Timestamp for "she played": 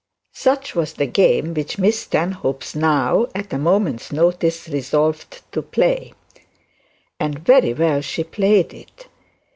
8.01-8.73